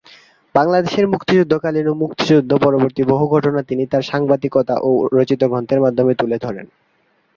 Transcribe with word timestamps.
বাংলাদেশের 0.55 1.05
মুক্তিযুদ্ধকালীন 1.07 1.85
ও 1.87 1.93
মুক্তিযুদ্ধ 1.93 2.51
পরবর্তী 2.63 3.01
বহু 3.03 3.25
ঘটনা 3.27 3.59
তিনি 3.63 3.83
তার 3.85 4.03
সাংবাদিকতা 4.03 4.75
ও 4.79 4.91
রচিত 5.13 5.41
গ্রন্থের 5.43 5.79
মাধ্যমে 5.81 6.13
তুলে 6.15 6.37
ধরেন। 6.41 6.65